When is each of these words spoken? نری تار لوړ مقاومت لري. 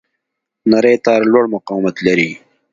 نری 0.69 0.95
تار 1.05 1.21
لوړ 1.31 1.45
مقاومت 1.55 1.95
لري. 2.07 2.31